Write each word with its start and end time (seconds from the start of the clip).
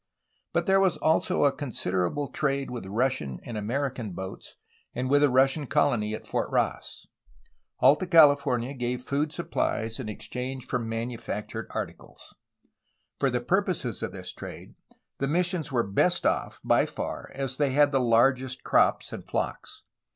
But 0.51 0.65
there 0.65 0.79
was 0.79 0.97
also 0.97 1.43
a 1.43 1.51
considerable 1.51 2.27
trade 2.29 2.71
with 2.71 2.87
Russian 2.87 3.39
and 3.43 3.55
American 3.55 4.13
boats 4.13 4.55
and 4.95 5.11
with 5.11 5.21
the 5.21 5.29
Russian 5.29 5.67
colony 5.67 6.15
at 6.15 6.25
Fort 6.25 6.49
Ross. 6.49 7.05
Alta 7.81 8.07
CaHfornia 8.07 8.75
gave 8.79 9.03
food 9.03 9.31
supplies 9.31 9.99
in 9.99 10.09
exchange 10.09 10.65
for 10.65 10.79
manufactured 10.79 11.67
articles. 11.69 12.33
For 13.19 13.29
the 13.29 13.41
purposes 13.41 14.01
of 14.01 14.11
this 14.11 14.33
trade, 14.33 14.73
the 15.19 15.27
missions 15.27 15.71
were 15.71 15.83
best 15.83 16.25
off, 16.25 16.59
by 16.63 16.87
far, 16.87 17.29
as 17.35 17.57
they 17.57 17.69
had 17.69 17.91
the 17.91 17.99
largest 17.99 18.63
crops 18.63 19.13
and 19.13 19.23
flocks. 19.23 19.83